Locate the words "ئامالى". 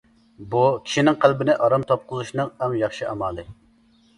3.13-3.47